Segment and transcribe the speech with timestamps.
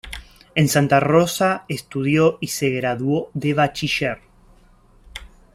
[0.55, 4.17] En Santa Rosa estudió y se graduó de bachiller.